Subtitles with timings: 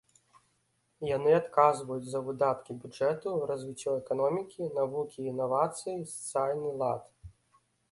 [1.15, 7.09] Яны адказваюць за выдаткі бюджэту, развіццё эканомікі, навукі і інавацый, сацыяльны лад.